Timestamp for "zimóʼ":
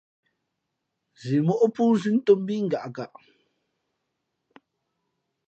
1.25-1.61